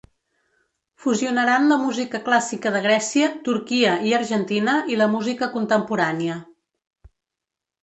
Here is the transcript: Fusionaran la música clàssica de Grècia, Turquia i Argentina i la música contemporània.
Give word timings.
Fusionaran 1.03 1.67
la 1.71 1.77
música 1.81 2.21
clàssica 2.29 2.71
de 2.77 2.81
Grècia, 2.87 3.29
Turquia 3.49 3.93
i 4.09 4.15
Argentina 4.21 4.77
i 4.95 4.99
la 5.05 5.11
música 5.15 5.53
contemporània. 5.55 6.41